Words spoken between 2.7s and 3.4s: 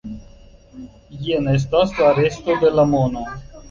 la mono.